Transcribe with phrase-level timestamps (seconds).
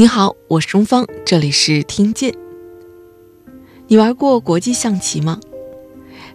[0.00, 2.34] 你好，我是钟芳，这里是听见。
[3.86, 5.38] 你玩过国际象棋吗？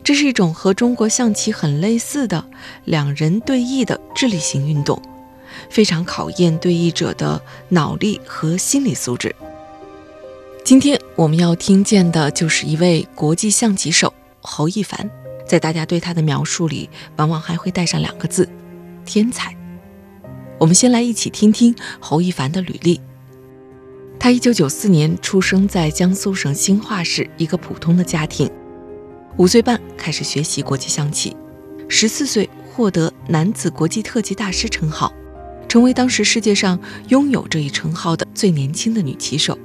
[0.03, 2.47] 这是一种和中国象棋很类似的
[2.83, 5.01] 两人对弈的智力型运动，
[5.67, 9.35] 非常考验对弈者的脑力和心理素质。
[10.63, 15.09] 今天我们要听见的就是一位国际象棋手侯一凡，
[15.47, 18.47] 在大家对他的描述里，往往还会带上两个字：
[19.05, 19.57] 天才。
[20.59, 23.01] 我们先来一起听听侯一凡的履历。
[24.25, 28.49] 他一九九四年出生在江苏省兴化市一个普通的家庭，
[29.37, 31.37] 五岁半开始学习国际象棋，
[31.87, 35.13] 十四岁获得男子国际特级大师称号，
[35.67, 39.55] 成为当时世界上拥有这一称号的最年轻的女棋手。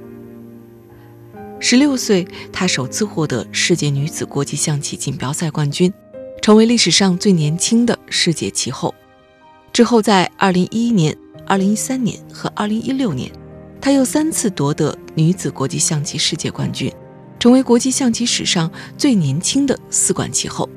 [1.59, 5.91] 十六岁，她首次获得世界女子国际象棋锦标赛冠军，
[6.39, 8.93] 成为历史上最年轻的世界棋后。
[9.73, 13.31] 之后，在二零一一年、二零一三年和二零一六年。
[13.81, 16.93] 她又三次夺得女子国际象棋世界冠军，
[17.39, 20.69] 成为国际象棋史上最年轻的四冠棋后。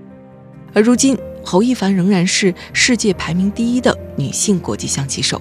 [0.73, 5.41] 而如今，侯亦凡仍然是世界排名第一的女性国际象棋手。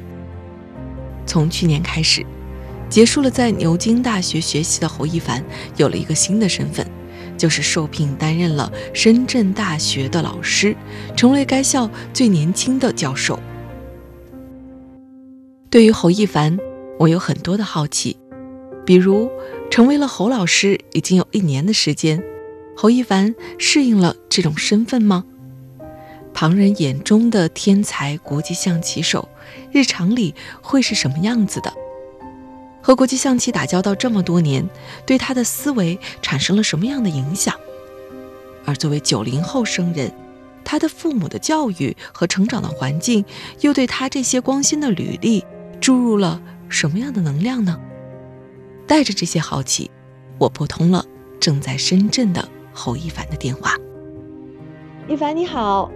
[1.25, 2.25] 从去年开始，
[2.89, 5.41] 结束了在牛津大学学习的侯亦凡
[5.78, 6.86] 有了一个新的身份，
[7.38, 10.75] 就是受聘担任了深圳大学的老师，
[11.16, 13.39] 成为该校最年轻的教授。
[15.69, 16.59] 对于侯亦凡。
[16.99, 18.17] 我有很多的好奇，
[18.86, 19.30] 比如
[19.69, 22.23] 成为了侯老师已经有一年的时间，
[22.75, 25.25] 侯亦凡适应了这种身份吗？
[26.34, 29.28] 旁人眼中的天才国际象棋手，
[29.72, 31.73] 日常里会是什么样子的？
[32.81, 34.68] 和国际象棋打交道这么多年，
[35.06, 37.56] 对他的思维产生了什么样的影响？
[38.66, 40.12] 而作为九零后生人，
[40.63, 43.25] 他的父母的教育和成长的环境，
[43.62, 45.44] 又对他这些光鲜的履历
[45.81, 46.41] 注入了？
[46.73, 47.79] 什么样的能量呢？
[48.88, 49.91] 带着这些好奇，
[50.39, 51.06] 我拨通了
[51.39, 53.78] 正在深圳的侯一凡的电话。
[55.07, 55.91] 一凡你好，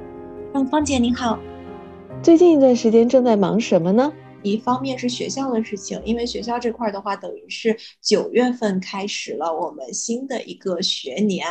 [0.54, 1.40] 嗯，芳姐你好。
[2.22, 4.14] 最近一段时间正在忙什么呢？
[4.44, 11.48] 一方面是学校的事情，因为学校这块的话，等于是九月份开始了我们新的一个学年。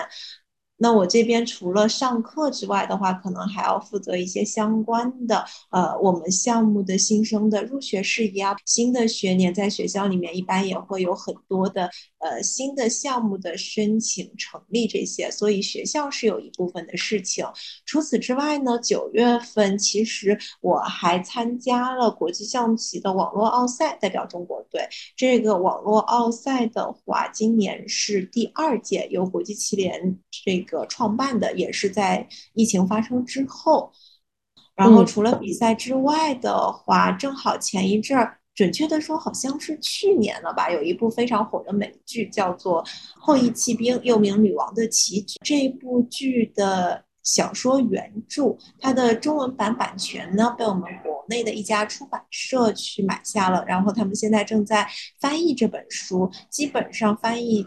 [0.78, 8.54] 那我这边除了上课之外的话，可能还要负责一些相关的，呃，我们项目的新生的入学事宜啊。
[8.64, 11.90] 新的学年在学校里面一般也会有很多的。
[12.26, 17.46] 呃，新的项目的申请成立这些，所以学校是有一部分的事情。
[17.84, 24.88] 除此之外呢，九月份其实我还参加了国际象棋的网络奥赛，代表中国队。
[25.16, 33.92] 这个网络奥赛的话，今年是第二届，由国际棋联这个创办的，也是在疫情发生之后。
[34.74, 38.38] 然后除了比赛之外的话，正好前一阵儿。
[38.56, 40.70] 准确的说，好像是去年了吧。
[40.70, 42.82] 有一部非常火的美剧，叫做
[43.14, 45.38] 《后羿弃兵》，又名《女王的棋局》。
[45.44, 53.62] 这部剧的小说原著，它的中文版版权呢，被我们国内的一家出版社去买下了。
[53.68, 54.88] 然后他们现在正在
[55.20, 57.66] 翻译这本书，基本上翻译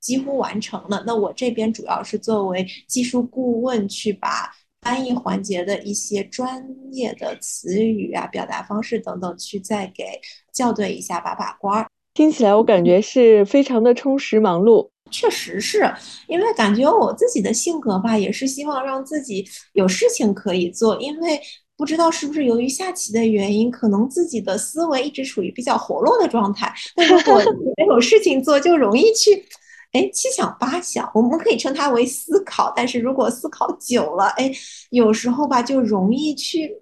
[0.00, 1.04] 几乎完成了。
[1.06, 4.50] 那我这边主要是作为技术顾问去把。
[4.82, 10.04] 翻译环节的一些专业的词语啊、表达方式等等，去再给
[10.52, 11.86] 校对一下、把把关儿。
[12.14, 14.90] 听起来我感觉是非常的充实忙碌。
[15.10, 15.90] 确实是
[16.26, 21.00] 因为感觉我自己的性格吧，也是希望让自己有事情可以做。
[21.00, 21.40] 因为
[21.76, 26.72] 不知道是不是由于下棋的原因，可能自己的思维一直处于比较活络的状态。
[26.96, 27.40] 那如果
[27.76, 29.44] 没有事情做，就容易去。
[29.92, 32.72] 哎，七想八想，我们可以称它为思考。
[32.74, 34.50] 但是如果思考久了，哎，
[34.90, 36.74] 有时候吧，就容易去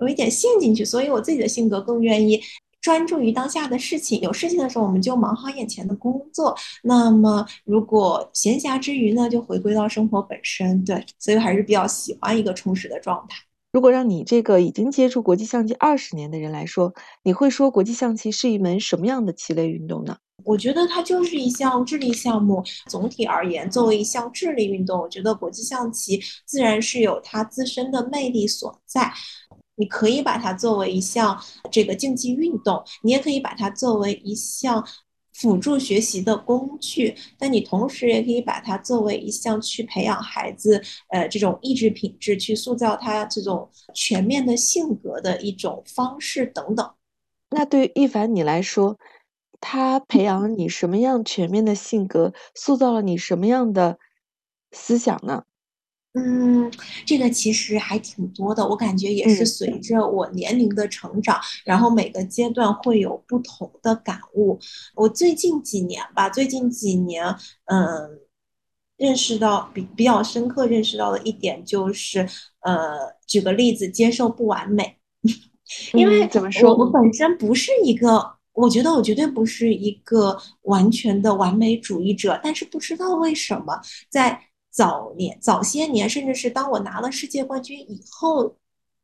[0.00, 0.84] 有一点陷进去。
[0.84, 2.40] 所以我自己的性格更愿意
[2.82, 4.20] 专注于当下的事情。
[4.20, 6.54] 有事情的时候，我们就忙好眼前的工作。
[6.82, 10.84] 那么如果闲暇之余呢，就回归到生活本身。
[10.84, 13.38] 对，所以还是比较喜欢一个充实的状态。
[13.72, 20.16] 如果让你这个已经接触国际象棋二十年的人来说，你会说国际象棋是一门什么样的棋类运动呢？
[20.44, 22.64] 我觉得它就是一项智力项目。
[22.88, 29.12] 总体而言，作为一项智力运动，我觉得国际象棋自然是有它自身的魅力所在。
[29.76, 31.38] 你可以把它作为一项
[31.70, 34.84] 这个竞技运动，你也可以把它作为一项
[35.40, 46.90] 辅助学习的工具，但你同时也可以把它作为一项去培养孩子呃这种意志品质，去塑造他这种全面的性格的一种方式等等。
[47.48, 48.98] 那对于一凡你来说，
[49.60, 53.98] 他培养你什么样全面的性格，塑造了你什么样的
[54.72, 55.44] 思想呢？
[56.14, 56.68] 嗯，
[57.06, 64.58] 这个其实还挺多的，我感觉也是随着我年龄的成长，然后每个阶段会有不同的感悟。
[64.96, 67.24] 我最近几年吧，最近几年，
[67.66, 68.18] 嗯，
[68.96, 72.28] 认识到比比较深刻认识到的一点就是，
[72.62, 72.98] 呃，
[73.28, 74.96] 举个例子，接受不完美，
[75.94, 84.46] 因为怎么说，我本身不是一个，我觉得我绝对不是一个完全的完美主义者，但是不知道为什么在。
[84.70, 88.54] 早年、早些年，甚至是当我拿了世界冠军以后，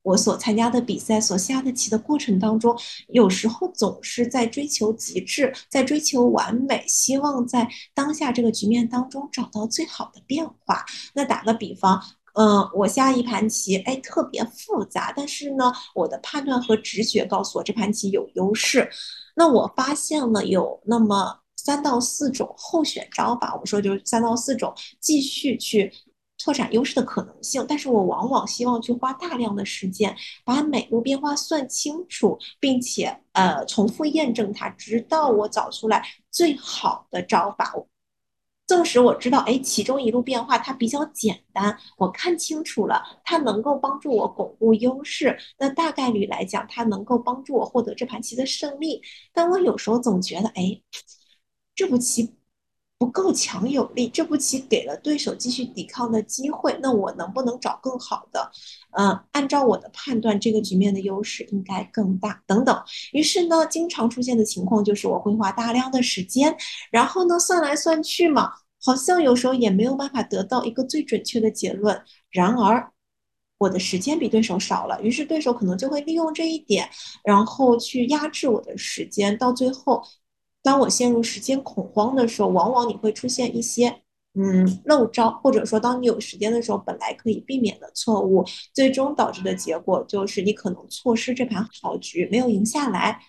[0.02, 2.78] 我所参加的比赛、所下的棋的过程当中，
[3.08, 10.84] 有时候总是在追求极致，在追求完美，希望在当下这个局面当中找到最好的变化。
[11.14, 12.00] 那打个比方，
[12.34, 18.88] 嗯，我下一盘棋，哎，特别复杂，但是呢，我的判断和直觉告诉我这盘棋有优势。
[19.34, 21.40] 那我发现了有那么。
[21.66, 25.92] 三到四种候选招法，我们说就是三到四种继续去
[26.38, 27.64] 拓展优势的可能性。
[27.68, 37.74] 但是我往往希望去花大量的时间把每路变化算清楚，并且呃重复验证它，直到我找出来最好的招法。
[38.68, 49.02] 纵使我知道，哎，其中一路变化它比较简单，我看清楚了，它能够帮助我巩固优势，那大概率来讲，它能够帮助我获得这盘棋的胜利。
[49.32, 50.80] 但我有时候总觉得，哎。
[51.76, 52.34] 这步棋
[52.98, 56.74] 不够强有力，这步棋给了对手继续抵抗的机会。
[56.80, 58.50] 那我能不能找更好的？
[58.92, 62.42] 嗯，按照我的判断，这个局面的优势应该更大。
[62.46, 62.82] 等等。
[63.12, 66.56] 于是呢，经常出现的情况就是我会花大量的时间，
[66.90, 68.50] 然后呢，算来算去嘛，
[68.82, 72.02] 好像有时候也没有办法得到一个最准确的结论。
[72.30, 72.90] 然而，
[73.58, 76.88] 我的时间比对手少了，于是对手可能就会利用这一点，
[77.22, 80.02] 然后去压制我的时间，到最后。
[80.66, 84.02] 当我陷入时间恐慌的时候，往往你会出现一些
[84.34, 93.20] 嗯漏招，或者说当你有时间的时候，本来可以避免的错误，最终导致的结果就是你可能错失这盘好局，没有赢下来。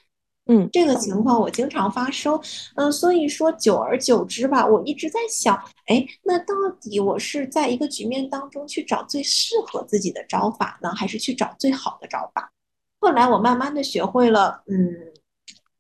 [0.50, 2.40] 嗯，这个情况我经常发生。
[2.76, 5.56] 嗯，所以说久而久之吧，我一直在想，
[5.86, 12.52] 哎，那到底我是在一个局面当中去找最适合自己的招法呢，还是去找最好的招法？
[13.00, 15.14] 后来我慢慢的学会了，嗯。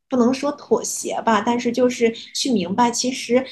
[0.10, 3.46] 不能说妥协吧，但是就是去明白，其实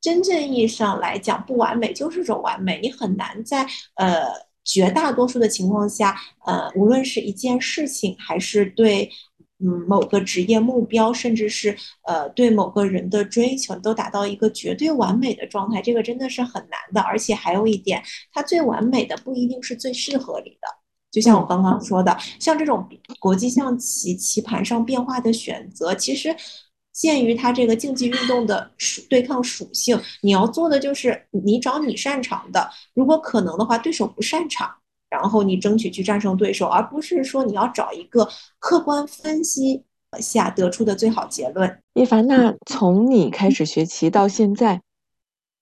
[0.00, 2.80] 真正意义上来讲，不完美就是种完美。
[2.80, 3.66] 你很难在
[3.96, 4.26] 呃
[4.64, 6.16] 绝大多数的情况下，
[6.46, 9.10] 呃，无论是一件事情，还是对
[9.58, 17.00] 嗯某个职业目标，甚至是呃对某个人的追求，都达到一个绝对完美的状态，这个真的是很难的。
[17.00, 20.85] 而且还有一点，它最完美的不一定是最适合你的。
[21.10, 22.86] 就像我刚刚说的，像这种
[23.18, 26.34] 国际象棋棋盘上变化的选择，其实
[26.92, 34.70] 鉴于它这个竞技运动的属对抗属性，你要做的就是你找你擅长的，如果可能的话，对手不擅长，
[35.08, 39.84] 然后你争取去战胜对手，而不是说你要找一个客观分析
[40.20, 41.78] 下得出的最好结论。
[41.94, 44.82] 一凡，那从你开始学棋到现在，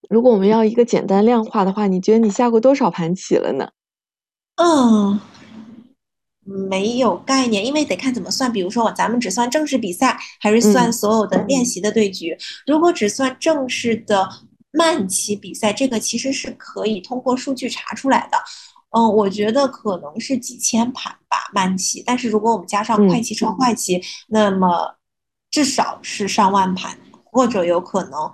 [0.08, 3.68] 如果我们要一个简单量化的话，你觉得你下过多少盘棋了呢？
[4.56, 5.20] 嗯。
[6.44, 8.52] 没有概念，因为得看怎么算。
[8.52, 12.36] 比如说，咱们只算正式比赛，还是算所有的练习的对局？
[12.66, 14.28] 如果只算正式的
[14.72, 18.38] 慢棋比赛，这个其实是可以通过数据查出来的。
[18.96, 22.02] 嗯，我觉得可能是几千盘吧，慢棋。
[22.06, 24.94] 但是如果我们加上快棋、超快棋，那么
[25.50, 28.32] 至少是上万盘，或者有可能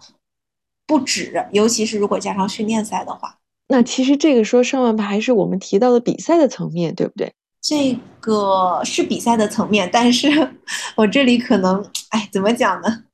[0.87, 1.47] 不止。
[1.52, 3.38] 尤其是如果加上训练赛的话，
[3.69, 7.33] 那其实这个说上万盘还是我们提到的比赛的层面，对不对？
[7.62, 10.29] 这个是比赛的层面，但是
[10.97, 13.05] 我这里可能，哎，怎么讲呢？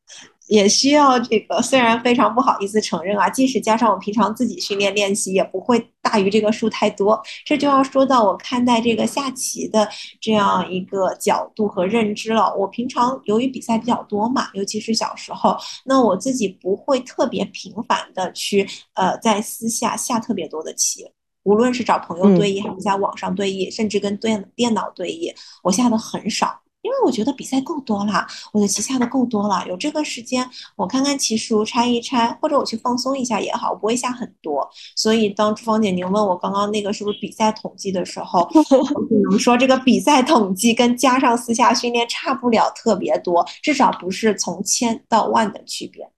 [0.49, 7.21] 也需要这个，虽然非常不好意思承认啊，即使加上我平常自己训练练习，也不会大于这个数太多。
[7.45, 9.89] 这就要说到我看待这个下棋的
[10.21, 12.55] 这样一个角度和认知了。
[12.57, 21.05] 我平常由于比赛比较多嘛，尤其是小时候，那我自己不会特别频繁的去呃在私下下特别多的棋。
[21.47, 34.69] 无论是找朋友对弈，还是在网上对弈，甚至跟电电脑对弈，我下的很少，因为我觉得比赛够多了，我的棋下的够多了，有这个时间我看看棋书拆一拆，或者我去放松一下也好，我不会下很多。
[34.97, 38.41] 所以当朱芳姐您问我刚刚那个是不是比赛统计的时候，
[38.95, 46.11] 我只能说这个比赛统计跟加上私下训练差不了特别多，至少不是从千到万的区别，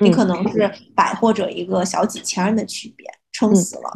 [0.00, 3.90] 你可能是百或者一个小几千的区别，撑死了。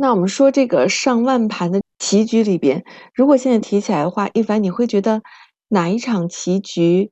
[0.00, 5.20] 那我们说这个上万盘的棋局里边，如果现在提起来的话，一凡你会觉得？
[5.70, 7.10] 哪一场棋局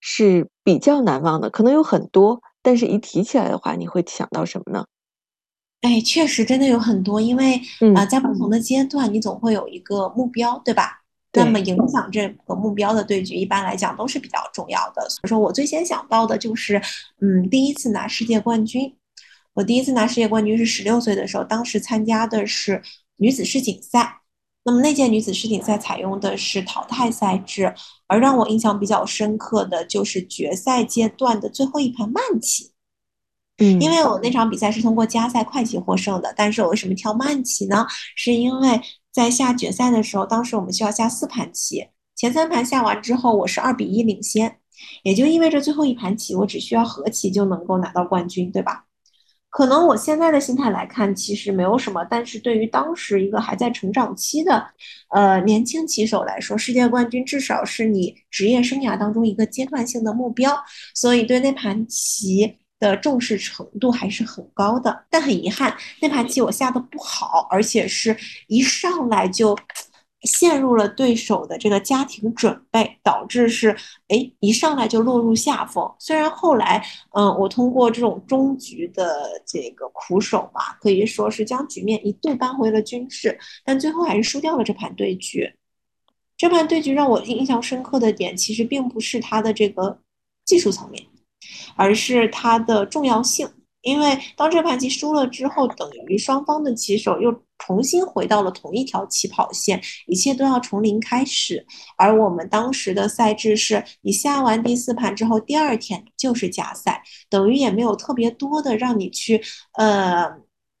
[0.00, 1.50] 是比较难忘的？
[1.50, 4.86] 可能有很多，但是一提起来的话，你会想到什么呢？
[5.82, 7.60] 哎，确实真的有很多，因为
[7.94, 11.02] 啊，在不同的阶段，你总会有一个目标，对吧？
[11.34, 15.06] 那么影响这个目标的对局，一般来讲都是比较重要的。
[15.10, 16.80] 所以说我最先想到的就是，
[17.20, 18.90] 嗯，第一次拿世界冠军。
[19.54, 22.82] 我第一次拿世界冠军是十六岁的时候，当时参加的是
[23.16, 24.20] 女子世锦赛。
[24.64, 27.74] 那么那届女子世锦赛采用的是淘汰赛制，
[28.06, 32.70] 而让我印象比较深刻的就是决赛阶段的最后一盘慢棋。
[33.58, 37.84] 嗯，因为我那场比赛是通过加赛快棋获胜的，但是我为什么挑慢棋呢？
[38.14, 38.80] 是因为
[39.12, 44.58] 在下决赛的时候，当时我们需要下四盘棋，前三盘下完之后，我是二比一领先，
[45.02, 48.86] 也就意味着最后一盘棋我只需要和棋就能够拿到冠军，对吧？
[49.52, 54.66] 可能我现在的心态来看，其实没有什么，但是对于当时一个还在成长期的，
[55.10, 60.56] 呃年轻棋手来说，世界冠军至少是你职业生涯当中一个阶段性的目标，
[60.94, 65.04] 所以对那盘棋的重视程度还是很高的。
[65.10, 68.16] 但很遗憾，那盘棋我下的不好，而且是
[68.48, 69.54] 一上来就。
[70.22, 73.76] 陷入了对手的这个家庭准备，导致是
[74.08, 75.92] 哎一上来就落入下风。
[75.98, 85.52] 虽然后来，嗯，我通过这种终局的这个苦守吧，可以说是将局面一度扳回了均势，但最后还是输掉了这盘对局。
[86.36, 89.98] 这盘对局让我印象深刻的点，其实并不是它的这个
[90.44, 91.04] 技术层面，
[91.76, 93.48] 而是它的重要性。
[93.82, 97.32] 因为当这盘棋输了之后，等于双方的棋手又
[97.64, 101.64] 重新回到了同一条起跑线，一切都要从零开始。
[101.96, 107.00] 而我们当时的赛制是，你下完第四盘之后，第二天就是加赛，
[107.30, 109.40] 等于也没有特别多的让你去
[109.74, 110.28] 呃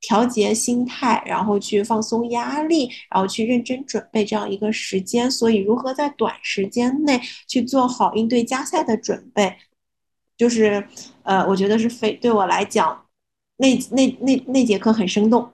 [0.00, 5.30] 调节心态，然后去放松压力，然后去认真准备这样一个时间。
[5.30, 9.56] 所以，如何在短时间内去做好应对加赛的准备？
[10.36, 10.84] 就是，
[11.22, 13.06] 呃，我觉得是非对我来讲，
[13.58, 15.52] 那那那那节课很生动。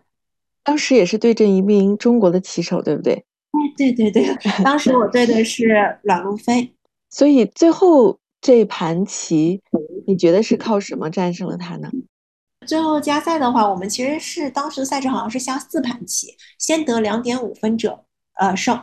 [0.62, 3.14] 当时也是对阵一名中国的棋手，对不对？
[3.14, 6.72] 哎，对对对， 当时我对的是阮路飞。
[7.10, 9.62] 所以最后这盘棋，
[10.06, 11.90] 你觉得是靠什么战胜了他呢？
[12.66, 18.04] 最后加赛的话，我们其实是当时的赛制好像是下四盘棋，先得两点五分者，
[18.38, 18.78] 呃，胜。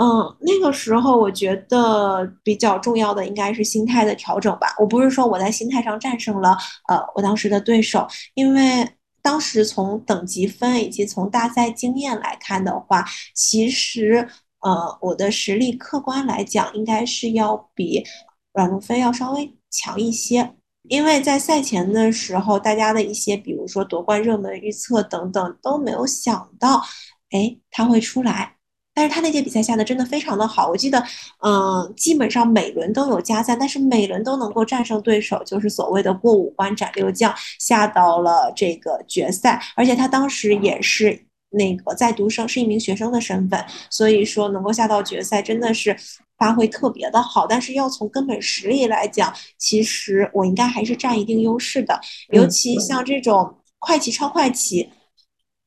[0.00, 4.74] 嗯，那个时候我觉得比较重要的应该是心态的调整吧。
[4.78, 6.56] 我不是说我在心态上战胜了
[6.88, 8.88] 呃我当时的对手，因为
[9.24, 13.02] 当时从等级分以及从大赛经验来看的话，
[13.34, 14.28] 其实
[14.60, 18.04] 呃我的实力客观来讲应该是要比
[18.52, 20.54] 阮路飞要稍微强一些。
[20.90, 26.84] 因为在赛前的时候，大家的一些比如说夺冠热门预测等等都没有想到，
[27.30, 28.53] 哎他会出来。
[28.94, 31.04] 但是他那届比赛下的真的非常的好，我记得，
[31.42, 39.60] 嗯，基本上每轮都有加赛，但是每轮都能够战胜对手，就是所谓的过五关斩六将，下到了这个决赛。
[39.74, 45.96] 而且他当时也是那个在读生，是一名学生的身份，所以说能够下到决赛，真的是
[46.38, 47.48] 发挥特别的好。
[47.48, 54.88] 但是要从根本实力来讲，其实我应该还是占一定优势的，尤其像这种快棋、超快棋。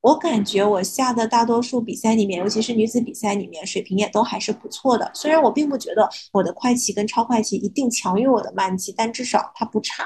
[0.07, 5.11] 我感觉我下的大多数比赛里面，尤其是女子比赛里面，水平也都还是不错的。
[5.13, 10.05] 虽然我并不觉得我的快棋跟超快棋一定强于我的慢棋，但至少它不差。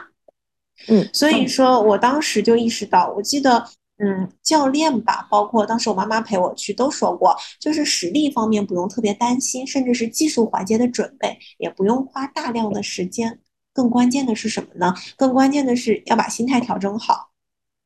[0.87, 3.63] 嗯，所以说我当时就意识到，我记得，
[4.03, 13.39] 嗯，教练吧，包括当时我妈妈陪我去都说过，就是实力方面不用特别担心，甚至是技术环节的准备也不用花大量的时间。
[13.71, 14.95] 更关键的是什么呢？
[15.15, 17.29] 更关键的是要把心态调整好。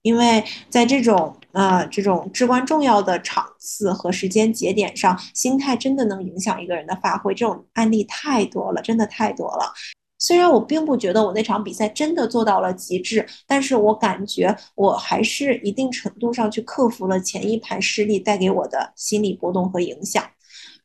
[0.02, 7.34] 因为在这种呃这种至关重要的场次和时间节点上，心态真的能影响一个人的发挥。
[7.34, 9.74] 这种案例太多了，真的太多了。
[10.18, 20.24] 虽然我并不觉得我那场比赛真的做到了极致，但是我感觉我还是一定程度上去克服了前一盘失利带给我的心理波动和影响，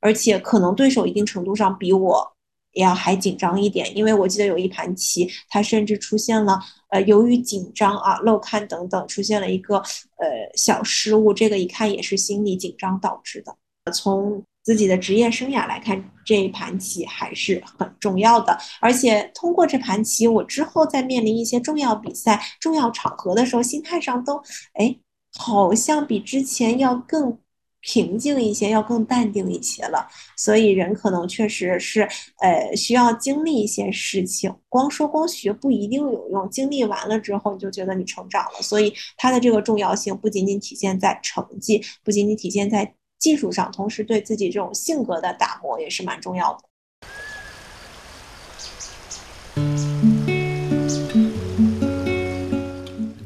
[0.01, 2.33] 而且可能对手一定程度上比我
[2.73, 2.85] 也。
[2.85, 6.59] 要还紧张一点，因为我记得有一盘棋，它甚至出现了
[6.91, 13.57] 呃，由于紧张啊、漏看等等，出现了一个呃小失误，这个一看也是心理紧张导致的。
[13.93, 18.59] 从自己的职业生涯来看，这一盘棋还是很重要的。
[18.81, 24.37] 而且通过这盘棋，我之后在面临一些重要比赛、重要场合的时候，心态上都
[24.75, 24.97] 哎，
[25.37, 27.39] 好像比之前要更。
[27.81, 30.07] 平静一些，要更淡定一些了。
[30.37, 32.09] 所以人可能确实是，
[32.41, 34.55] 呃，需要经历一些事情。
[34.69, 38.63] 光说光学不一定有用，经历完了之后，你就觉得你成长了。
[38.63, 46.61] 所以它的这个重要性不仅仅体现在成绩，不仅仅体现在技术上，同时对自己这种性格的打磨也是蛮重要的。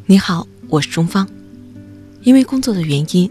[0.07, 1.29] 你好，我是钟芳。
[2.23, 3.31] 因为工作的原因。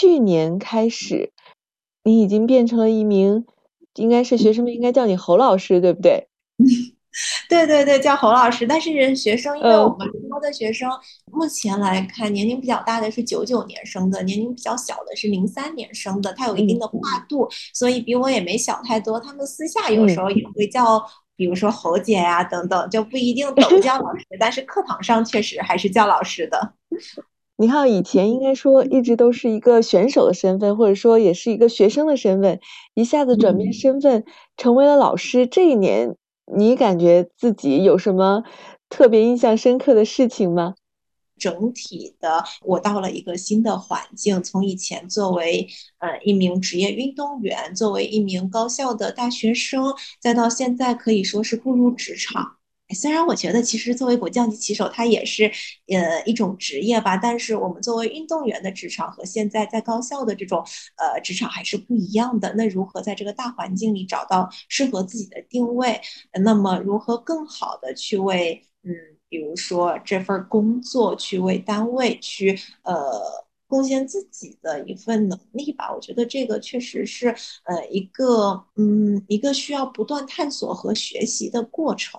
[0.00, 1.32] 去年开始，
[2.04, 3.44] 你已经变成了一名，
[3.94, 6.28] 应该是学生们应该叫你侯老师，对不对？
[7.48, 8.64] 对对对，叫侯老师。
[8.64, 10.88] 但是学生，因为我们招的学生
[11.32, 19.18] 目前来看，年龄比较大的是九九年生的，年龄比较小的是零三年生的，他有一定的跨度，所以比我也没小太多。
[19.18, 26.74] 他们私下有时候也会叫，比如说侯姐呀等等，就不一定都 叫老师，但是课堂上确实还是叫老师的。
[27.60, 32.60] 你看，以前应该说一直都是一个选手的身份，或者说也是一个学生的身份，
[32.94, 34.24] 一下子转变身份
[34.56, 35.44] 成为了老师。
[35.44, 36.14] 这一年，
[36.56, 38.44] 你感觉自己有什么
[38.88, 40.76] 特别印象深刻的事情吗？
[41.36, 45.66] 整体的，我到了一个新的环境，从以前作为
[45.98, 52.57] 呃一名职业运动员，作为一名高校的大学生，再到现在可以说是步入职场。
[52.94, 55.50] 虽然我觉得，其实作为国际象棋棋手，他也是，
[55.88, 57.16] 呃，一种职业吧。
[57.16, 60.64] 但是我们作为运动员的职场和现在在高校的这种，
[60.96, 62.54] 呃，职场还是不一样的。
[62.54, 66.00] 那如何在这个大环境里找到适合自己的定位？
[66.42, 68.90] 那么如何更好的去为，嗯，
[69.28, 72.96] 比如说这份工作去为单位去，呃，
[73.66, 75.92] 贡献自己的一份能力吧？
[75.94, 77.28] 我觉得这个确实是，
[77.64, 82.18] 呃，一个，嗯，一个需要不断探索和学习的过程。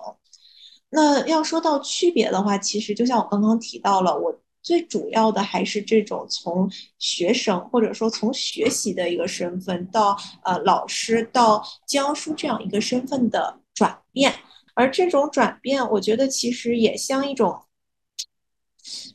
[0.92, 14.34] 那要说到区别的话，其实就像我刚刚提到了，我最主要的还是这种从学生或者说从学习的一个身份到呃老师到教书这样一个身份的转变，
[14.74, 17.62] 而这种转变，我觉得其实也像一种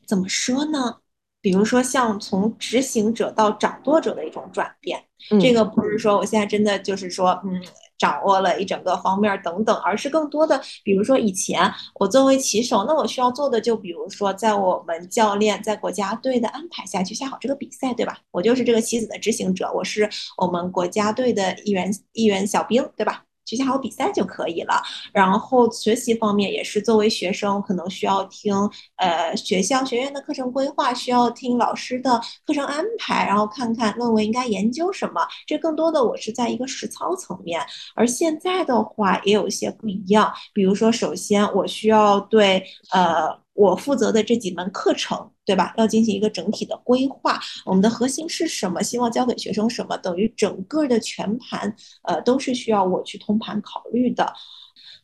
[0.07, 1.01] 怎么说呢？
[1.41, 5.03] 比如说像从执行者到掌舵者的一种转变，
[5.41, 7.61] 这个不是说我现在真的就是说嗯。
[7.97, 18.19] 掌握了一整个方面等等，而是更多的，比如说以前我作为棋手，那我需要做的就比如说在我们教练在国家队的安排下去下好这个比赛，对吧？
[18.31, 23.23] 我就是这个棋子的执行者，我是我们国家队的一员一员小兵，对吧？
[23.45, 24.81] 学习好比赛就可以了。
[25.13, 28.53] 然后学习方面也是，作为学生可能需要听
[28.97, 35.21] 呃学校学院的课程规划，需要听老师的课程安排，然后看看论文应该研究什么。
[35.47, 37.61] 这更多的我是在一个实操层面。
[37.95, 43.45] 而现在的话也有一些不一样，比如说，首先我需要对呃。
[43.55, 45.73] 我负责的这几门课程，对吧？
[45.77, 48.81] 要进行一个整体的规划，我们的核心是什么？
[48.81, 49.95] 希望教给学生什么？
[49.97, 54.33] 等于整个的全盘，呃，都是需要我去通盘考虑的。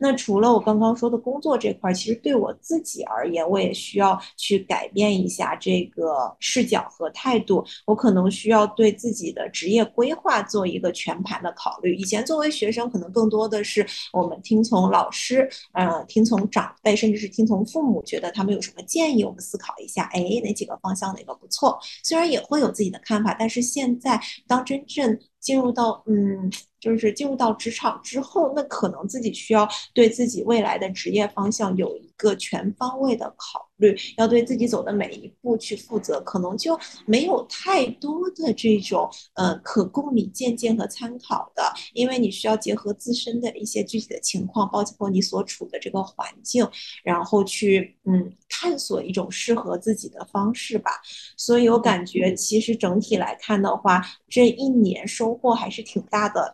[0.02, 7.64] 那除了我刚刚说的工作这块，其实对我自己而言，我也需要去改变一下这个视角和态度。
[7.86, 11.94] 我可能需要对自己的职业规划做一个全盘的考虑。
[11.94, 21.80] 以前作为学生，可能更多的是我们听从老师，呃，听从长辈，甚至是听从父母，觉得他们有什么建议，我们思考一下，哎，哪几个方向哪个不错。
[22.04, 26.50] 虽然也会有自己的看法，但是现在当真正进入到嗯。
[26.82, 46.68] 就是进入到职场之后，那可能自己需要对自己未来的职业方向有个全方位的考虑，要对自己走的每一步去负责，可能就没有太多的这种呃可供你借鉴和参考的，因为你需要结合自身的一些具体的情况，包括你所处的这个环境，
[47.04, 50.92] 然后去嗯探索一种适合自己的方式吧。
[51.36, 56.54] 所以我感觉其实整体来看的话，这一年收获还是挺大的。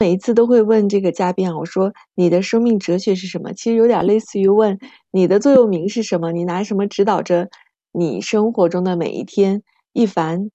[0.00, 3.52] 每一次都会问这个嘉宾啊，我说你的生命哲学是什么？
[3.52, 4.78] 其实有点类似于问
[5.10, 6.32] 你的座右铭是什么？
[6.32, 7.50] 你拿什么指导着
[7.92, 10.50] 你生活中的每一天，一凡，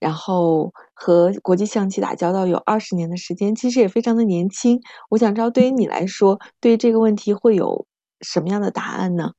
[0.00, 4.80] 然后和国际象棋打交道有二十年的时间，其实也非常的年轻。
[5.10, 7.86] 我想知道，对于你来说，对于这个问题会有
[8.22, 9.30] 什么样的答案呢？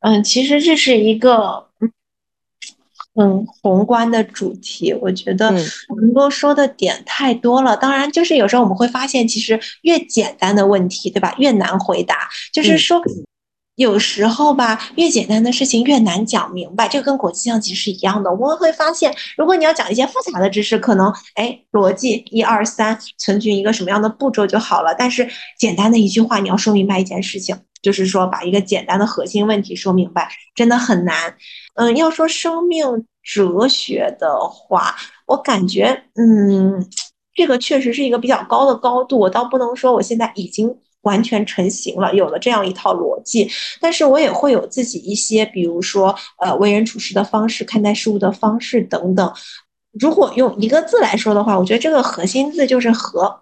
[0.00, 1.66] 嗯，其实这是一个
[3.14, 5.50] 很宏观的主题，我觉得
[5.96, 7.76] 能够说的点太多了。
[7.76, 12.28] 当然，就是有时候我们会发现，其实越简单的问题，对吧，越难回答。
[12.52, 13.02] 就是说。
[13.76, 18.30] 有时候吧，越简单的事情越难讲明白，这个跟国际象棋是一样的。
[18.30, 24.94] 我们会发现，如果你要讲一些复杂的知识，可能哎逻辑一二三，存取一个什么样的步骤就好了。
[24.96, 31.36] 但是简单的一句话，你要说明白一件事情，就是说把一个简单的核心问题说明白，真的很难。
[31.76, 36.84] 嗯，要说生命哲学的话，我感觉嗯，
[37.32, 39.20] 这个确实是一个比较高的高度。
[39.20, 40.76] 我倒不能说我现在已经。
[41.04, 43.46] 完全成型了，有了这样一套逻辑，
[43.78, 49.30] 但是我也会有自己一些，比如说，呃，为人处事的方式、看待事物的方式等等。
[50.00, 53.38] 如果用一个字来说的话，我觉得这个核心字就是“和”。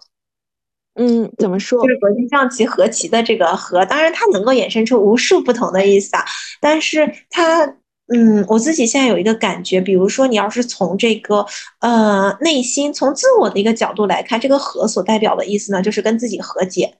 [0.95, 1.81] 嗯，怎么说？
[1.81, 6.23] 就是国际象棋和棋的这个“和”，当然它能够衍生出无数不同的意思啊。
[6.61, 7.65] 但是它，
[8.13, 11.45] 嗯，我自己现在有一个感觉，比如说你要是从这个，
[11.79, 16.95] 呃，内心从自我的一个角度来看，这个“和”所代表的意思呢，就是跟自己和解。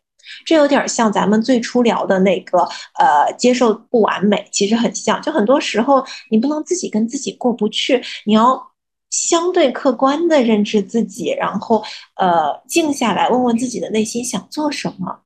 [0.45, 2.59] 这有点像咱们最初聊的那个，
[2.97, 5.21] 呃，接受不完美，其实很像。
[5.21, 8.59] 就很多时候，你不能自己跟自己过不去，你要
[9.13, 11.83] 相对客观的认知自己，然后，
[12.15, 15.19] 呃，静下来问问自己的内心想做什么，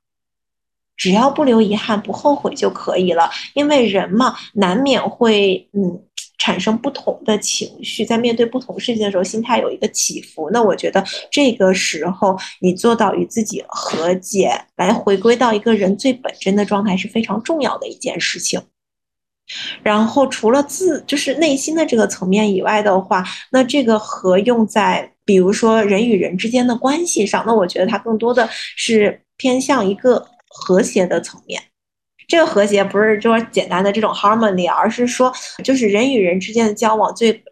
[0.94, 3.30] 只要不留遗憾、不后悔就可以了。
[3.54, 6.04] 因为人嘛，难免会，嗯。
[6.40, 10.48] 产生不同的情绪，在面对不同事情的时候，心态有一个起伏。
[10.52, 18.62] 那我觉得这个时候，你做到与自己和解，来回归到一个人最本真的状态，是非常重要的一件事情。
[19.82, 31.62] 然后，除了自就是内心的这个层面以外的话，那这个和用在比如说人与人之间的关系上，那我觉得它更多的是偏向一个和谐的层面。
[32.26, 35.32] 这个和谐不是说简单的这种 harmony，而是说
[35.64, 37.42] 就是人与人之间的交往最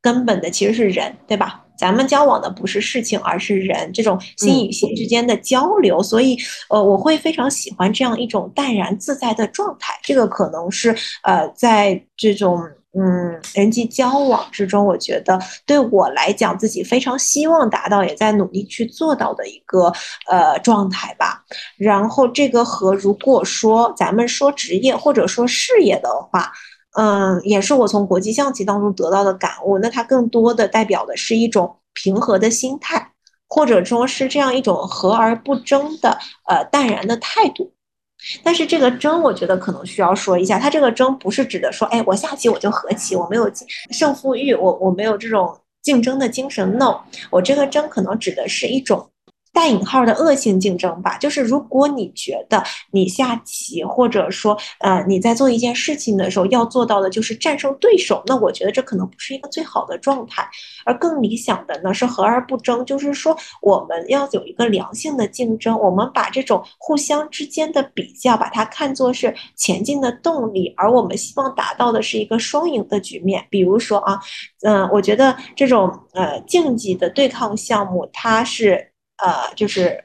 [0.00, 1.61] 根本的其实是人，对吧？
[1.76, 6.02] 咱们交往的不是事情，而是人，这种心与心之间的交流。
[6.02, 6.36] 所以，
[6.68, 9.98] 呃，我会非常喜欢这样一种淡然自在的状态。
[10.02, 12.60] 这个可能是呃，在这种。
[12.94, 19.90] 嗯，人际交往之中，我觉得对我来讲，自己非常希望达到，也在努力去做到的一个
[20.28, 21.42] 呃状态吧。
[21.78, 26.52] 然后这个和如果说咱们说职业或者说事业的话，
[26.94, 29.78] 嗯，也是我从国际象棋当中得到的感悟。
[29.78, 33.12] 那它更多的代表的是一种平和的心态，
[33.48, 37.72] 或者说是这样一种和而不争的呃淡然的态度。
[38.42, 43.50] 但是这个争，我觉得可能需要说一下，它这个争不是指的说，哎，我下棋我就和棋，我没有
[43.90, 46.78] 胜负欲，我我没有这种竞争的精神。
[46.78, 47.00] No，
[47.30, 49.08] 我这个争可能指的是一种。
[49.52, 60.48] 带引号的恶性竞争吧，就是如果你觉得你下棋，或者说呃你在做一件事情的时候要做到的就是战胜对手，那我觉得这可能不是一个最好的状态，
[60.86, 73.46] 而更理想的呢是和而不争，就是说我们要有一个良性的竞争，我们把这种互相之间的比较，把它看作是前进的动力，而我们希望达到的是一个双赢的局面。
[73.50, 74.18] 比如说啊，
[74.62, 78.91] 嗯，我觉得这种呃竞技的对抗项目，它是。
[79.22, 80.04] 呃，就是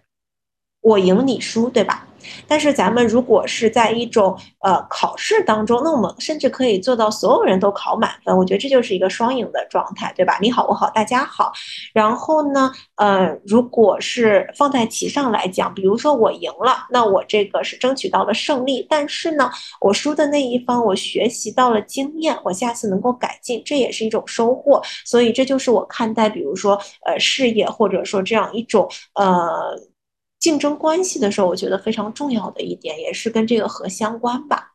[0.81, 2.07] 我赢你输，对吧？
[2.47, 8.35] 但是咱们如果是在一种呃考试当中，那我们甚至可以做到所有人都考满分。
[8.35, 10.37] 我觉得这就是一个双赢的状态，对吧？
[10.41, 11.51] 你好，我好，大家好。
[11.93, 18.85] 然后呢，呃，如果是放在棋上来讲，比如说我赢了，那我这个是争取到了胜利。
[18.89, 19.49] 但是呢，
[19.81, 24.81] 我输的那一方，我学习到了经验，我下次能够改进，这也是一种收获。
[25.05, 29.77] 所以这就是我看待，比如说呃事业或者说这样一种呃。
[30.39, 34.73] 竞争关系的时候，我觉得非常重要的一点，也是跟这个和相关吧。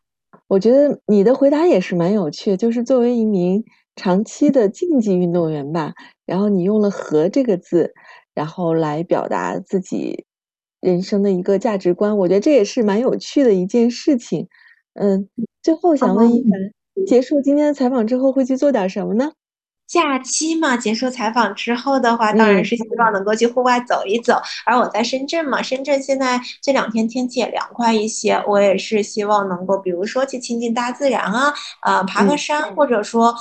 [0.49, 3.65] 我觉得你的回答也是蛮有趣，就是作为一名
[3.97, 5.93] 长期的竞技运动员吧，
[6.27, 7.95] 然后你用了“和”这个字，
[8.35, 10.25] 然后来表达自己
[10.81, 14.49] 人生的一个价值观，我觉得这也是蛮有趣的一件事情。
[14.95, 15.29] 嗯，
[15.63, 19.33] 最后想问一凡，结束今天的采访之后会去做点什么呢？
[19.93, 24.41] 假期嘛，结束采访之后的话，当然是希望能够去户外走一走。
[24.65, 31.53] 而我在深圳嘛，深圳现在这两天天气也凉快一些，我也是希望能够，比如说去亲近大自然啊，
[31.83, 33.35] 呃，爬个山，或者说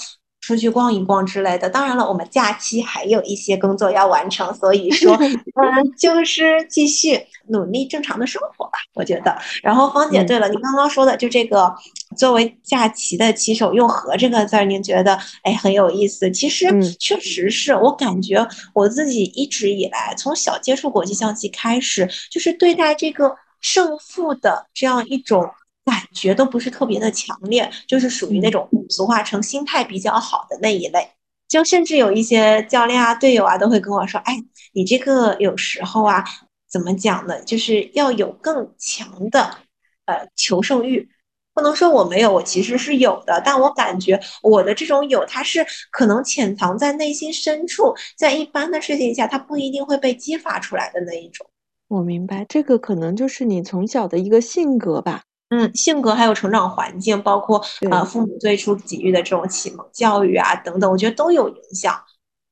[0.52, 1.70] 出去逛一逛之类的。
[1.70, 5.16] 当然了，我们假期还有一些工作要完成，所以说，
[5.56, 9.34] 嗯，就是继续努力正常的生活吧，我觉得。
[9.64, 11.74] 然后芳姐，对了，你刚刚说的就这个，
[12.18, 16.30] 作为假期的骑手用“和”这个字儿，您觉得哎很有意思。
[16.32, 25.50] 其实确实是我感觉我自己一直以来从小接触国际象棋开始，就是对待这个胜负的这样一种。
[25.84, 31.10] 感觉都不是特别的强烈，就是属于那种俗话称心态比较好的那一类。
[31.48, 34.42] 就甚至有一些教练啊、队友啊，都会跟我说：“哎，
[34.74, 36.24] 你这个有时候啊，
[36.70, 37.42] 怎么讲呢？
[37.44, 39.58] 就是要有更强的
[40.06, 41.10] 呃求胜欲。
[41.54, 43.42] 不能说我没有，我其实是有的。
[43.44, 51.46] 但我感觉我的这种有，它是可能潜藏在内心深处，在一般的事情下，它不一定会被激发出来的那一种。
[51.90, 61.94] 我明白，这个可能就是你从小的一个性格吧。”嗯，性格还有成长环境，包括呃父母最初给予的这种启蒙教育啊等等，我觉得都有影响。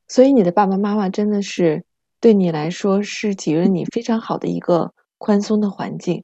[0.10, 1.82] 所以你的爸爸妈妈真的是
[2.20, 6.22] 对你来说是给予了你非常好的一个宽松的环境。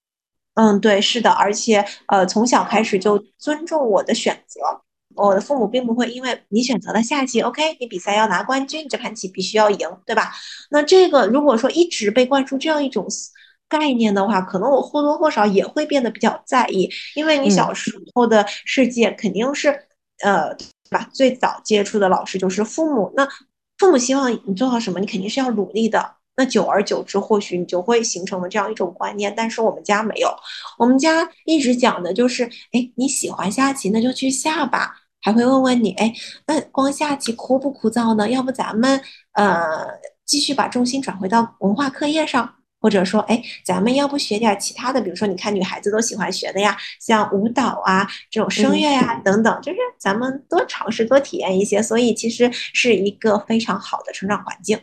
[0.55, 4.59] 嗯，对，是的，而且呃从小开始就尊重我的选择。
[5.15, 10.33] 我的父母并不会因为你选择了下棋，OK，你比赛要拿冠军，这盘棋必须要赢，对吧？
[10.71, 13.07] 那这个如果说一直被灌输这样一种。
[13.67, 19.69] 概念的话，可能我或多或少也会变得比较在意，因为你小时候的世界肯定是，
[20.23, 21.09] 呃，对吧？
[21.13, 23.27] 最早接触的老师就是父母，那
[23.77, 26.15] 父母希望你做好什么，你肯定是要努力的。
[26.37, 29.33] 那久而久之，或许你就会形成了这样一种观念。
[29.35, 30.29] 但是我们家没有，
[30.77, 34.95] 我们家一直讲的就是，哎，你喜欢下棋，那就去下吧。
[35.21, 36.13] 还会问问你，哎，
[36.45, 38.29] 那光下棋枯不枯燥呢？
[38.29, 39.01] 要不咱们
[39.31, 39.87] 呃
[40.25, 42.53] 继续把重心转回到文化课业上。
[42.85, 45.01] 或者说，哎，咱们要不学点其他的？
[45.01, 51.81] 比如说，你看女孩子都喜欢学的呀，像舞蹈啊，这种声乐呀等等，就是咱们多尝试、多体验一些。
[51.81, 54.77] 所以，其实是一个非常好的成长环境。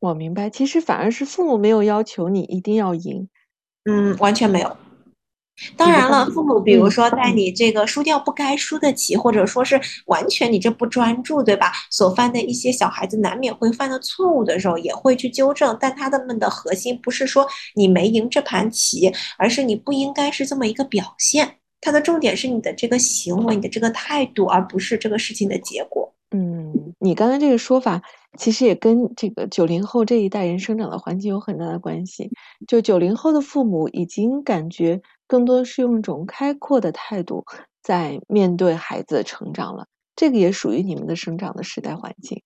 [0.00, 3.28] 我明白，其实反而是父母没有要求你一定要赢，
[3.84, 4.74] 嗯，完全没有。
[5.76, 11.70] 当然了，父母比如说在你这个输掉不该输的棋，或者说是完全你这不专注，对吧？
[11.90, 15.76] 所犯的一些小孩子难免会犯的错误的时候，也会去纠正。
[15.78, 21.56] 但他们的核心不是说你没赢这盘棋，而是你不应该是这么一个表现。
[21.80, 26.12] 它的重点是你的这个行为，你的这个态度，而不是这个事情的结果。
[26.34, 28.00] 嗯，你刚才这个说法
[28.38, 32.30] 其实也跟这个九零后这一代人生长的环境有很大的关系。
[32.66, 35.00] 就九零后的父母已经感觉。
[35.32, 37.42] 更多是用一种开阔的态度
[37.82, 42.42] 在面对孩子的成长了，这个也属于你们的生长的时代环境。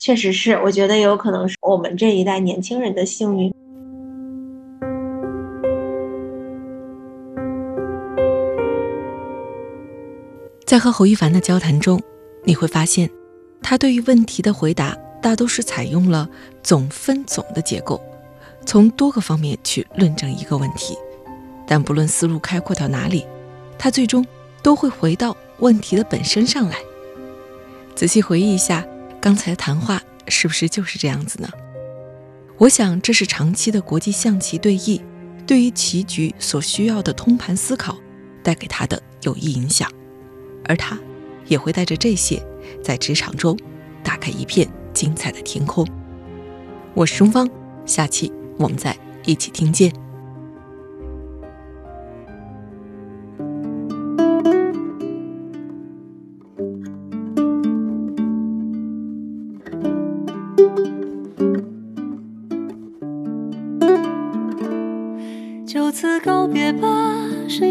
[0.00, 3.54] 确实是，我觉得有可能是我们这一代年轻人的幸运。
[10.66, 12.02] 在和侯一凡的交谈中，
[12.42, 13.08] 你会发现，
[13.62, 16.28] 他对于问题的回答大都是采用了
[16.64, 18.00] 总分总的结构，
[18.66, 20.96] 从多个方面去论证一个问题。
[21.66, 23.26] 但不论思路开阔到哪里，
[23.78, 24.26] 他最终
[24.62, 26.76] 都会回到问题的本身上来。
[27.94, 28.84] 仔细回忆一下
[29.20, 31.48] 刚才的谈话，是不是就是这样子呢？
[32.58, 35.00] 我想这是长期的国际象棋对弈，
[35.46, 37.96] 对于棋局所需要的通盘思考
[38.42, 39.90] 带给他的有益影响，
[40.64, 40.98] 而他
[41.46, 42.44] 也会带着这些，
[42.82, 43.58] 在职场中
[44.02, 45.86] 打开一片精彩的天空。
[46.94, 47.48] 我是钟方，
[47.86, 50.03] 下期我们再一起听见。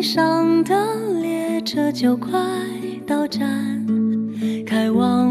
[0.03, 0.75] 上的
[1.21, 2.29] 列车就快
[3.07, 3.41] 到站，
[4.67, 5.22] 开往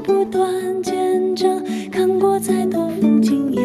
[0.00, 1.64] 不断见证。
[1.90, 3.55] 看过再多风景，